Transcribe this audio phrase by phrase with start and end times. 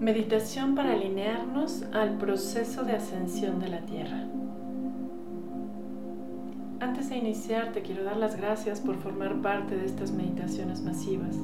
[0.00, 4.28] Meditación para alinearnos al proceso de ascensión de la Tierra.
[6.78, 11.34] Antes de iniciar te quiero dar las gracias por formar parte de estas meditaciones masivas,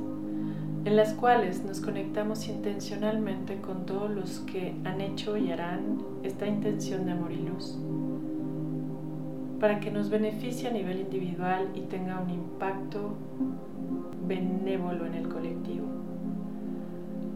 [0.84, 6.46] en las cuales nos conectamos intencionalmente con todos los que han hecho y harán esta
[6.46, 7.76] intención de amor y luz,
[9.58, 13.16] para que nos beneficie a nivel individual y tenga un impacto
[14.28, 15.83] benévolo en el colectivo.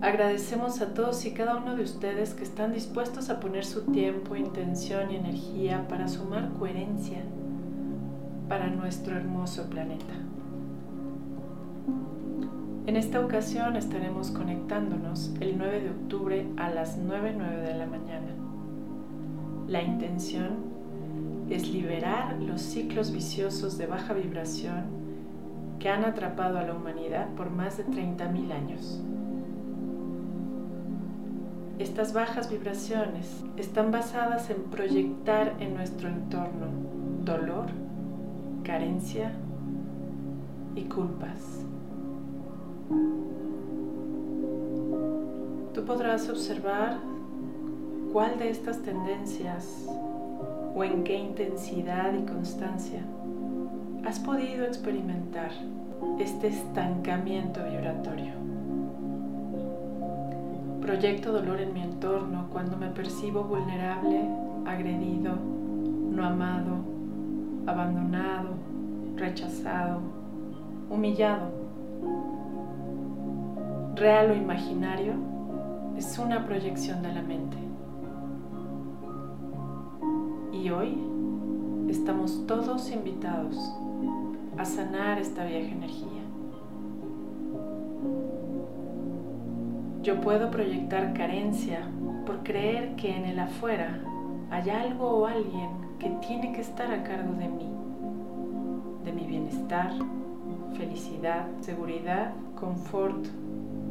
[0.01, 4.37] Agradecemos a todos y cada uno de ustedes que están dispuestos a poner su tiempo,
[4.37, 7.25] intención y energía para sumar coherencia
[8.49, 10.15] para nuestro hermoso planeta.
[12.87, 18.29] En esta ocasión estaremos conectándonos el 9 de octubre a las 9.09 de la mañana.
[19.67, 20.69] La intención
[21.51, 24.85] es liberar los ciclos viciosos de baja vibración
[25.81, 29.03] que han atrapado a la humanidad por más de 30.000 años.
[31.79, 36.67] Estas bajas vibraciones están basadas en proyectar en nuestro entorno
[37.25, 37.67] dolor,
[38.65, 39.31] carencia
[40.75, 41.65] y culpas.
[45.73, 46.99] Tú podrás observar
[48.13, 49.87] cuál de estas tendencias
[50.75, 53.03] o en qué intensidad y constancia
[54.05, 55.53] has podido experimentar
[56.19, 58.48] este estancamiento vibratorio.
[60.89, 64.23] Proyecto dolor en mi entorno cuando me percibo vulnerable,
[64.65, 66.79] agredido, no amado,
[67.67, 68.55] abandonado,
[69.15, 70.01] rechazado,
[70.89, 71.51] humillado.
[73.97, 75.13] Real o imaginario
[75.99, 77.59] es una proyección de la mente.
[80.55, 80.97] Y hoy
[81.91, 83.59] estamos todos invitados
[84.57, 86.08] a sanar esta vieja energía.
[90.09, 91.81] Yo puedo proyectar carencia
[92.25, 93.99] por creer que en el afuera
[94.51, 95.69] hay algo o alguien
[95.99, 97.69] que tiene que estar a cargo de mí,
[99.05, 99.93] de mi bienestar,
[100.79, 103.27] felicidad, seguridad, confort,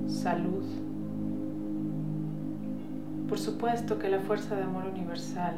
[0.08, 0.66] salud.
[3.30, 5.58] Por supuesto que la fuerza de amor universal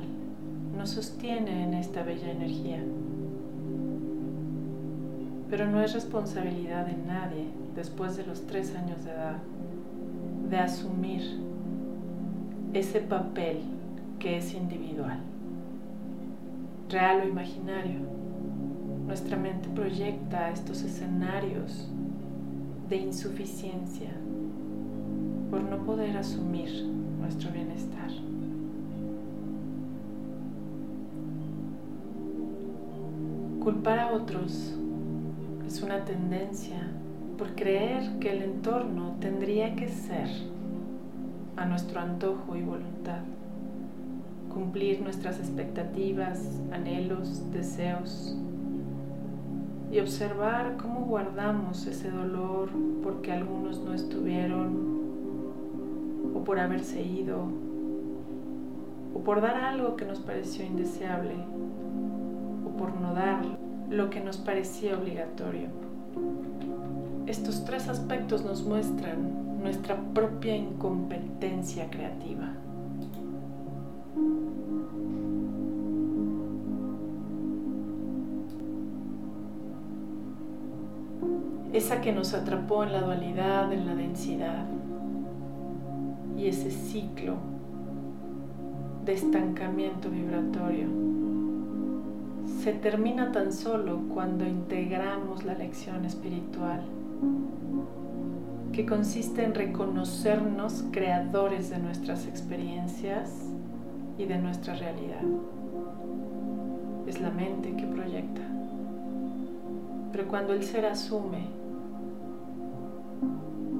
[0.78, 2.84] nos sostiene en esta bella energía,
[5.50, 7.46] pero no es responsabilidad de nadie
[7.78, 9.38] después de los tres años de edad
[10.50, 11.22] de asumir
[12.74, 13.60] ese papel
[14.18, 15.20] que es individual,
[16.90, 18.00] real o imaginario.
[19.06, 21.88] Nuestra mente proyecta estos escenarios
[22.90, 24.12] de insuficiencia
[25.50, 26.86] por no poder asumir
[27.20, 28.10] nuestro bienestar.
[33.64, 34.74] Culpar a otros
[35.68, 36.78] es una tendencia
[37.40, 40.28] por creer que el entorno tendría que ser
[41.56, 43.22] a nuestro antojo y voluntad,
[44.54, 48.36] cumplir nuestras expectativas, anhelos, deseos
[49.90, 54.90] y observar cómo guardamos ese dolor porque algunos no estuvieron
[56.36, 57.46] o por haberse ido
[59.16, 61.36] o por dar algo que nos pareció indeseable
[62.68, 63.46] o por no dar
[63.90, 65.70] lo que nos parecía obligatorio.
[67.30, 72.54] Estos tres aspectos nos muestran nuestra propia incompetencia creativa.
[81.72, 84.66] Esa que nos atrapó en la dualidad, en la densidad.
[86.36, 87.36] Y ese ciclo
[89.06, 90.88] de estancamiento vibratorio
[92.64, 96.82] se termina tan solo cuando integramos la lección espiritual
[98.72, 103.32] que consiste en reconocernos creadores de nuestras experiencias
[104.18, 105.22] y de nuestra realidad.
[107.08, 108.42] Es la mente que proyecta.
[110.12, 111.48] Pero cuando el ser asume,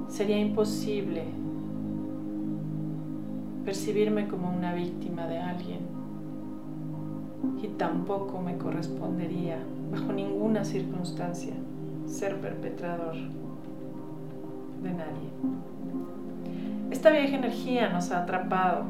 [0.08, 1.24] sería imposible
[3.64, 5.80] percibirme como una víctima de alguien
[7.62, 9.58] y tampoco me correspondería,
[9.92, 11.54] bajo ninguna circunstancia,
[12.06, 13.16] ser perpetrador
[14.82, 15.30] de nadie.
[16.90, 18.84] Esta vieja energía nos ha atrapado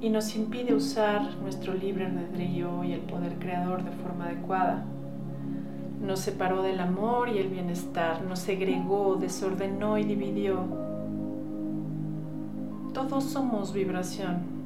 [0.00, 4.84] y nos impide usar nuestro libre albedrío y el poder creador de forma adecuada.
[6.00, 10.64] Nos separó del amor y el bienestar, nos segregó, desordenó y dividió.
[12.92, 14.56] Todos somos vibración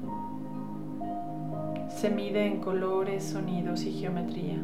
[2.01, 4.57] se mide en colores, sonidos y geometría.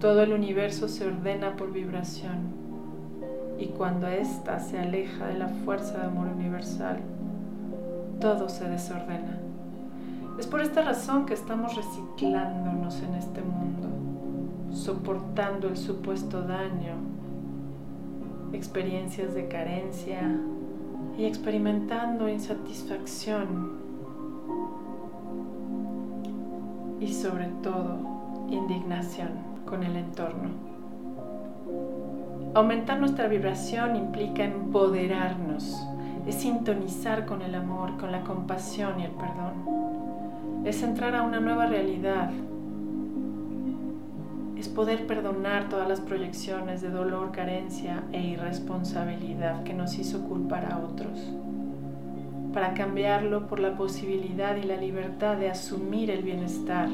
[0.00, 2.56] Todo el universo se ordena por vibración.
[3.58, 7.00] y cuando ésta se aleja de la fuerza de amor universal,
[8.20, 9.36] todo se desordena.
[10.38, 13.88] Es por esta razón que estamos reciclándonos en este mundo,
[14.70, 16.94] soportando el supuesto daño,
[18.52, 20.20] experiencias de carencia
[21.18, 23.72] y experimentando insatisfacción
[27.00, 27.98] y sobre todo
[28.48, 30.48] indignación con el entorno.
[32.54, 35.86] Aumentar nuestra vibración implica empoderarnos,
[36.26, 40.64] es sintonizar con el amor, con la compasión y el perdón.
[40.64, 42.30] Es entrar a una nueva realidad,
[44.56, 50.72] es poder perdonar todas las proyecciones de dolor, carencia e irresponsabilidad que nos hizo culpar
[50.72, 51.32] a otros,
[52.52, 56.88] para cambiarlo por la posibilidad y la libertad de asumir el bienestar,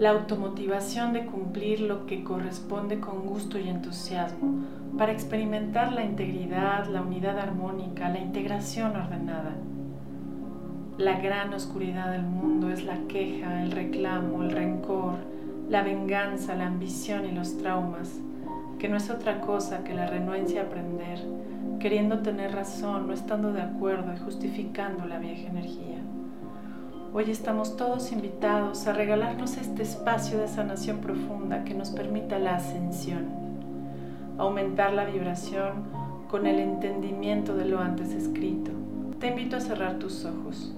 [0.00, 4.64] la automotivación de cumplir lo que corresponde con gusto y entusiasmo,
[4.98, 9.54] para experimentar la integridad, la unidad armónica, la integración ordenada
[11.00, 15.14] la gran oscuridad del mundo es la queja, el reclamo, el rencor,
[15.70, 18.20] la venganza, la ambición y los traumas,
[18.78, 21.20] que no es otra cosa que la renuencia a aprender,
[21.78, 26.00] queriendo tener razón, no estando de acuerdo y justificando la vieja energía.
[27.12, 32.54] Hoy estamos todos invitados a regalarnos este espacio de sanación profunda que nos permita la
[32.54, 33.26] ascensión,
[34.38, 35.86] aumentar la vibración
[36.30, 38.70] con el entendimiento de lo antes escrito.
[39.18, 40.72] Te invito a cerrar tus ojos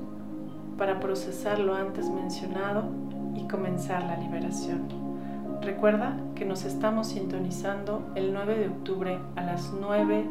[0.79, 2.85] para procesar lo antes mencionado
[3.35, 4.89] y comenzar la liberación.
[5.61, 10.25] Recuerda que nos estamos sintonizando el 9 de octubre a las 9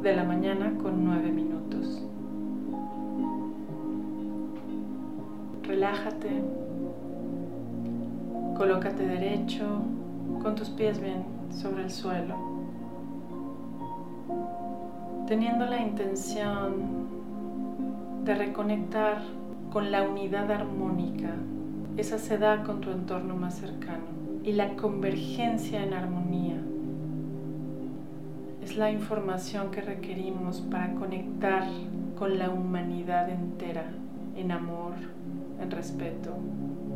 [0.00, 2.02] de la mañana con 9 minutos.
[5.72, 6.28] Relájate,
[8.58, 9.64] colócate derecho
[10.42, 12.36] con tus pies bien sobre el suelo,
[15.26, 16.74] teniendo la intención
[18.22, 19.22] de reconectar
[19.72, 21.30] con la unidad armónica.
[21.96, 24.04] Esa se da con tu entorno más cercano.
[24.44, 26.60] Y la convergencia en armonía
[28.62, 31.64] es la información que requerimos para conectar
[32.18, 33.86] con la humanidad entera
[34.36, 34.92] en amor,
[35.62, 36.30] en respeto,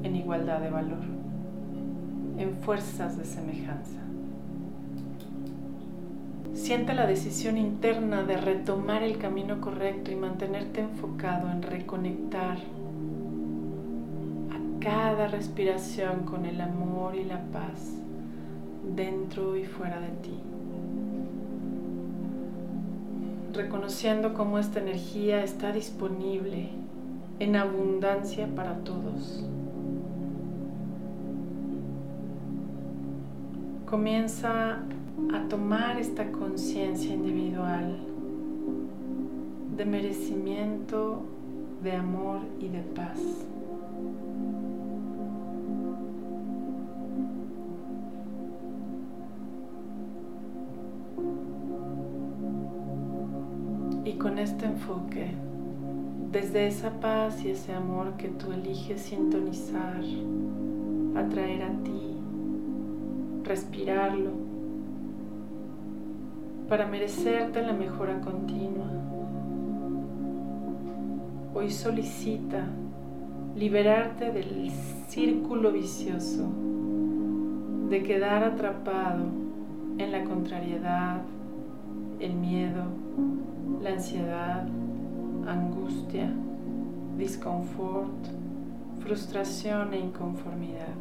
[0.02, 1.04] en igualdad de valor,
[2.38, 4.00] en fuerzas de semejanza.
[6.54, 12.56] Siente la decisión interna de retomar el camino correcto y mantenerte enfocado en reconectar
[14.50, 17.92] a cada respiración con el amor y la paz
[18.94, 20.40] dentro y fuera de ti.
[23.52, 26.70] Reconociendo cómo esta energía está disponible
[27.38, 29.44] en abundancia para todos.
[33.84, 34.80] Comienza
[35.32, 37.98] a tomar esta conciencia individual
[39.76, 41.22] de merecimiento,
[41.82, 43.18] de amor y de paz.
[54.04, 55.32] Y con este enfoque,
[56.36, 60.02] desde esa paz y ese amor que tú eliges sintonizar,
[61.14, 62.14] atraer a ti,
[63.42, 64.32] respirarlo,
[66.68, 68.90] para merecerte la mejora continua.
[71.54, 72.66] Hoy solicita
[73.54, 74.70] liberarte del
[75.08, 76.50] círculo vicioso
[77.88, 79.24] de quedar atrapado
[79.96, 81.22] en la contrariedad,
[82.20, 82.84] el miedo,
[83.82, 84.68] la ansiedad,
[85.46, 86.30] angustia,
[87.16, 88.26] disconfort,
[89.00, 90.94] frustración e inconformidad.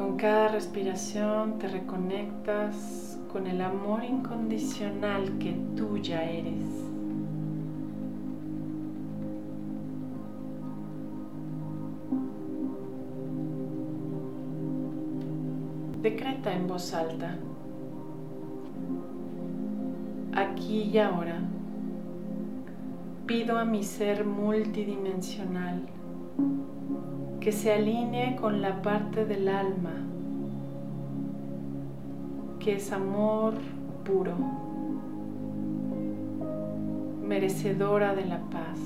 [0.00, 6.64] Con cada respiración te reconectas con el amor incondicional que tú ya eres.
[16.00, 17.36] Decreta en voz alta.
[20.34, 21.40] Aquí y ahora
[23.26, 25.82] pido a mi ser multidimensional
[27.40, 29.94] que se alinee con la parte del alma
[32.60, 33.54] que es amor
[34.04, 34.34] puro,
[37.26, 38.78] merecedora de la paz.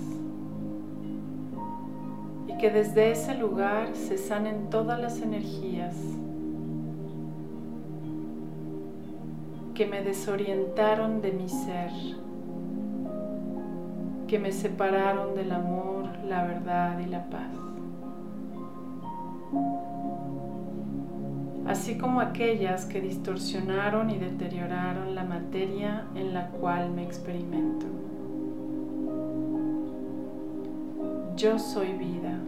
[2.48, 5.96] Y que desde ese lugar se sanen todas las energías
[9.74, 11.90] que me desorientaron de mi ser,
[14.28, 17.64] que me separaron del amor, la verdad y la paz.
[21.66, 27.86] así como aquellas que distorsionaron y deterioraron la materia en la cual me experimento.
[31.36, 32.38] Yo soy vida.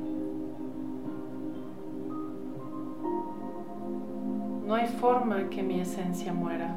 [4.66, 6.76] No hay forma que mi esencia muera.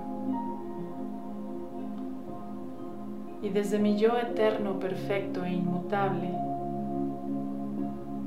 [3.42, 6.30] Y desde mi yo eterno, perfecto e inmutable,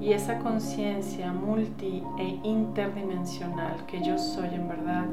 [0.01, 5.07] y esa conciencia multi e interdimensional que yo soy en verdad,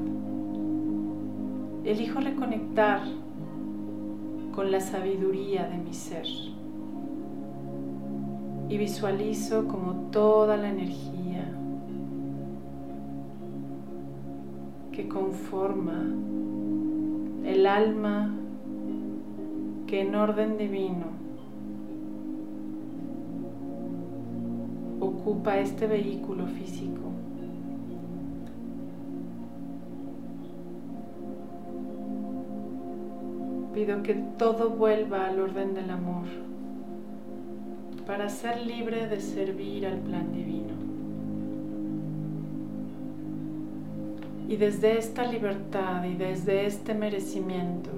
[1.84, 3.01] elijo reconectar
[4.56, 6.25] con la sabiduría de mi ser.
[8.68, 11.46] Y visualizo como toda la energía
[14.91, 16.03] que conforma
[17.46, 18.38] el alma
[19.89, 21.08] que en orden divino
[25.00, 27.10] ocupa este vehículo físico.
[33.74, 36.27] Pido que todo vuelva al orden del amor
[38.05, 40.75] para ser libre de servir al plan divino.
[44.48, 47.89] Y desde esta libertad y desde este merecimiento,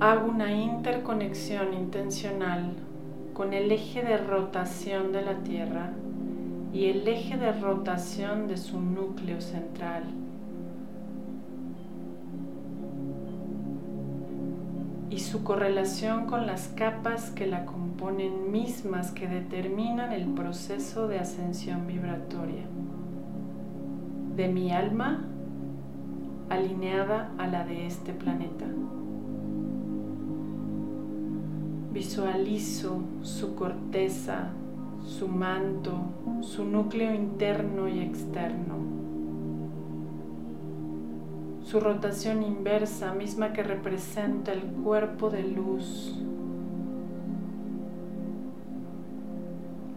[0.00, 2.72] hago una interconexión intencional
[3.34, 5.90] con el eje de rotación de la Tierra
[6.72, 10.04] y el eje de rotación de su núcleo central.
[15.10, 21.18] y su correlación con las capas que la componen mismas que determinan el proceso de
[21.18, 22.62] ascensión vibratoria
[24.36, 25.24] de mi alma
[26.50, 28.66] alineada a la de este planeta.
[31.98, 34.50] Visualizo su corteza,
[35.04, 35.94] su manto,
[36.42, 38.76] su núcleo interno y externo.
[41.64, 46.14] Su rotación inversa, misma que representa el cuerpo de luz,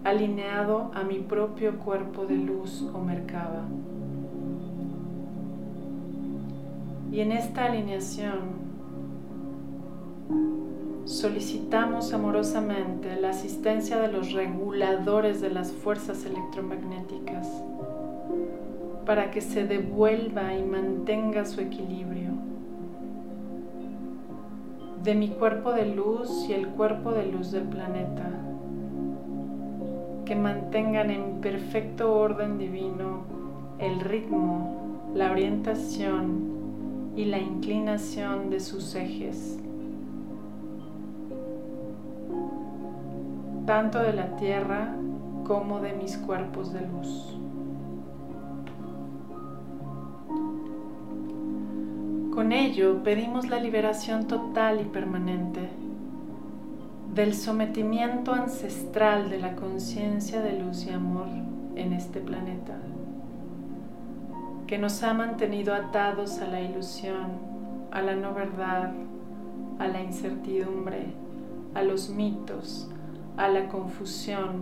[0.03, 3.61] alineado a mi propio cuerpo de luz o mercaba.
[7.11, 8.60] Y en esta alineación
[11.11, 17.49] solicitamos amorosamente la asistencia de los reguladores de las fuerzas electromagnéticas
[19.05, 22.31] para que se devuelva y mantenga su equilibrio.
[25.03, 28.29] De mi cuerpo de luz y el cuerpo de luz del planeta,
[30.23, 33.23] que mantengan en perfecto orden divino
[33.79, 39.59] el ritmo, la orientación y la inclinación de sus ejes
[43.65, 44.95] tanto de la tierra
[45.45, 47.37] como de mis cuerpos de luz.
[52.33, 55.69] Con ello pedimos la liberación total y permanente
[57.13, 61.27] del sometimiento ancestral de la conciencia de luz y amor
[61.75, 62.77] en este planeta,
[64.65, 67.31] que nos ha mantenido atados a la ilusión,
[67.91, 68.93] a la no verdad,
[69.77, 71.07] a la incertidumbre,
[71.75, 72.89] a los mitos,
[73.41, 74.61] a la confusión,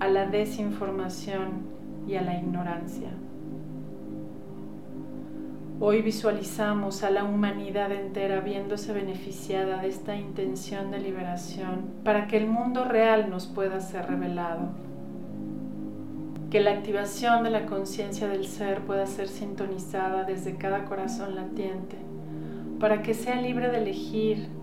[0.00, 1.66] a la desinformación
[2.08, 3.10] y a la ignorancia.
[5.80, 12.38] Hoy visualizamos a la humanidad entera viéndose beneficiada de esta intención de liberación para que
[12.38, 14.70] el mundo real nos pueda ser revelado.
[16.50, 21.98] Que la activación de la conciencia del ser pueda ser sintonizada desde cada corazón latiente
[22.80, 24.55] para que sea libre de elegir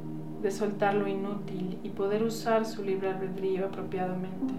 [0.44, 4.54] de soltar lo inútil y poder usar su libre albedrío apropiadamente.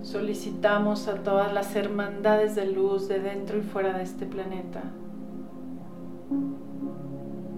[0.00, 4.82] Solicitamos a todas las hermandades de luz de dentro y fuera de este planeta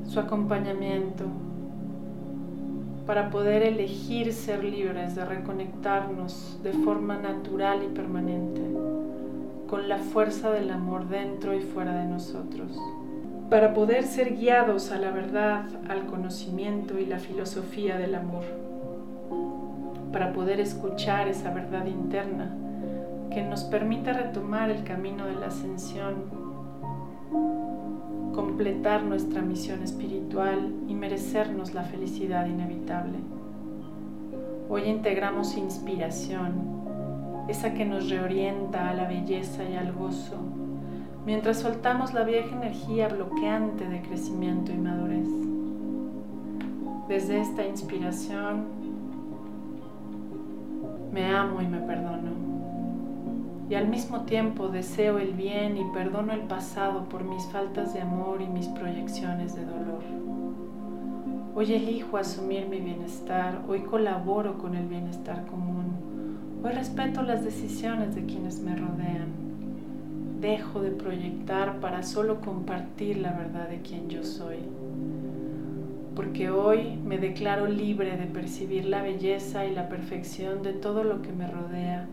[0.06, 1.24] su acompañamiento
[3.06, 8.60] para poder elegir ser libres de reconectarnos de forma natural y permanente
[9.68, 12.78] con la fuerza del amor dentro y fuera de nosotros
[13.54, 18.42] para poder ser guiados a la verdad, al conocimiento y la filosofía del amor,
[20.10, 22.52] para poder escuchar esa verdad interna
[23.30, 26.24] que nos permita retomar el camino de la ascensión,
[28.34, 33.18] completar nuestra misión espiritual y merecernos la felicidad inevitable.
[34.68, 36.54] Hoy integramos inspiración,
[37.46, 40.63] esa que nos reorienta a la belleza y al gozo
[41.26, 45.28] mientras soltamos la vieja energía bloqueante de crecimiento y madurez.
[47.08, 48.64] Desde esta inspiración
[51.12, 52.32] me amo y me perdono.
[53.70, 58.02] y al mismo tiempo deseo el bien y perdono el pasado por mis faltas de
[58.02, 60.02] amor y mis proyecciones de dolor.
[61.54, 68.14] Hoy elijo asumir mi bienestar, hoy colaboro con el bienestar común, hoy respeto las decisiones
[68.14, 69.43] de quienes me rodean.
[70.40, 74.58] Dejo de proyectar para solo compartir la verdad de quien yo soy.
[76.14, 81.22] Porque hoy me declaro libre de percibir la belleza y la perfección de todo lo
[81.22, 82.06] que me rodea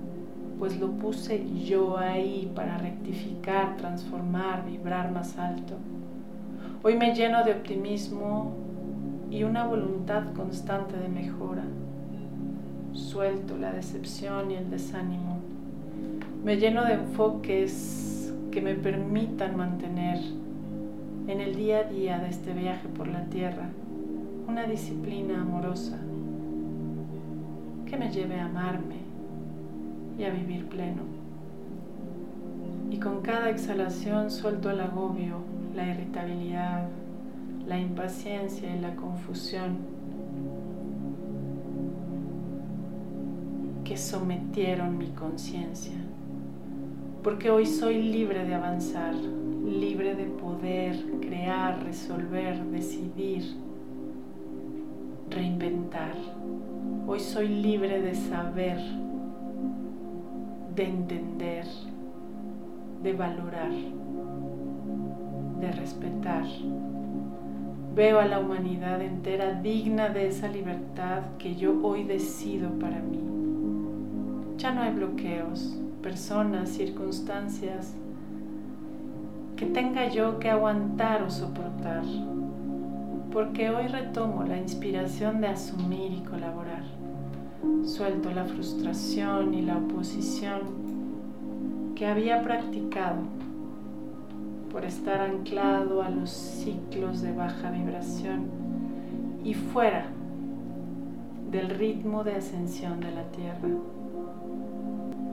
[0.61, 5.73] pues lo puse yo ahí para rectificar, transformar, vibrar más alto.
[6.83, 8.53] Hoy me lleno de optimismo
[9.31, 11.63] y una voluntad constante de mejora.
[12.93, 15.40] Suelto la decepción y el desánimo.
[16.43, 20.17] Me lleno de enfoques que me permitan mantener
[21.27, 23.69] en el día a día de este viaje por la tierra
[24.47, 25.99] una disciplina amorosa
[27.85, 28.95] que me lleve a amarme
[30.17, 31.03] y a vivir pleno.
[32.89, 35.37] Y con cada exhalación suelto el agobio,
[35.75, 36.87] la irritabilidad,
[37.67, 39.77] la impaciencia y la confusión
[43.83, 45.93] que sometieron mi conciencia.
[47.23, 53.43] Porque hoy soy libre de avanzar, libre de poder crear, resolver, decidir,
[55.29, 56.15] reinventar.
[57.05, 58.79] Hoy soy libre de saber
[60.75, 61.65] de entender,
[63.03, 63.71] de valorar,
[65.59, 66.45] de respetar.
[67.93, 73.19] Veo a la humanidad entera digna de esa libertad que yo hoy decido para mí.
[74.57, 77.93] Ya no hay bloqueos, personas, circunstancias
[79.55, 82.03] que tenga yo que aguantar o soportar,
[83.31, 86.83] porque hoy retomo la inspiración de asumir y colaborar.
[87.85, 90.61] Suelto la frustración y la oposición
[91.95, 93.21] que había practicado
[94.71, 98.45] por estar anclado a los ciclos de baja vibración
[99.43, 100.05] y fuera
[101.51, 103.69] del ritmo de ascensión de la Tierra.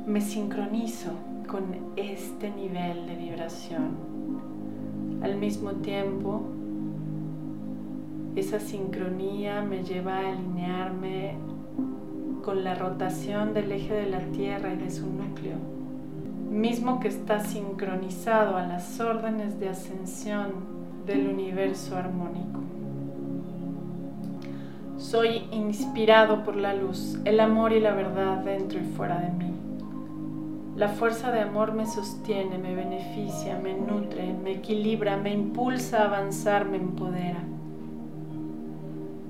[0.08, 1.10] Me sincronizo
[1.46, 1.64] con
[1.96, 3.90] este nivel de vibración.
[5.22, 6.44] Al mismo tiempo,
[8.34, 11.34] esa sincronía me lleva a alinearme
[12.42, 15.58] con la rotación del eje de la Tierra y de su núcleo,
[16.50, 20.52] mismo que está sincronizado a las órdenes de ascensión
[21.04, 22.60] del universo armónico.
[24.96, 29.57] Soy inspirado por la luz, el amor y la verdad dentro y fuera de mí.
[30.78, 36.04] La fuerza de amor me sostiene, me beneficia, me nutre, me equilibra, me impulsa a
[36.04, 37.42] avanzar, me empodera.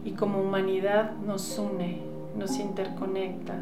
[0.05, 2.03] Y como humanidad nos une,
[2.37, 3.55] nos interconecta,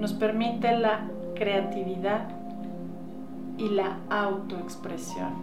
[0.00, 2.30] nos permite la creatividad
[3.58, 5.34] y la autoexpresión.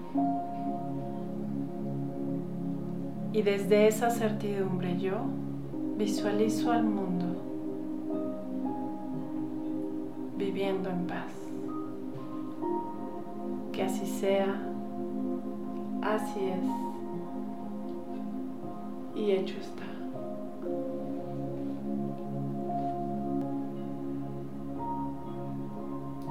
[3.33, 5.17] Y desde esa certidumbre yo
[5.95, 7.32] visualizo al mundo
[10.35, 11.33] viviendo en paz.
[13.71, 14.55] Que así sea,
[16.01, 16.93] así es
[19.15, 19.82] y hecho está.